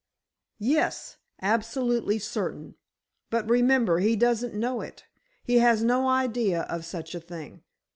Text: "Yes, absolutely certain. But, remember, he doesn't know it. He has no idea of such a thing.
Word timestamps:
"Yes, 0.57 1.17
absolutely 1.43 2.17
certain. 2.17 2.73
But, 3.29 3.47
remember, 3.47 3.99
he 3.99 4.15
doesn't 4.15 4.55
know 4.55 4.81
it. 4.81 5.05
He 5.43 5.59
has 5.59 5.83
no 5.83 6.09
idea 6.09 6.63
of 6.63 6.85
such 6.85 7.13
a 7.13 7.19
thing. 7.19 7.61